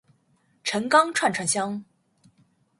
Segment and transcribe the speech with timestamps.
[0.63, 1.83] 陈钢串串香